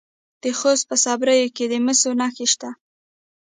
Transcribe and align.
د 0.41 0.45
خوست 0.59 0.83
په 0.89 0.95
صبریو 1.03 1.53
کې 1.55 1.65
د 1.71 1.73
مسو 1.85 2.11
نښې 2.19 2.47
شته. 2.53 2.69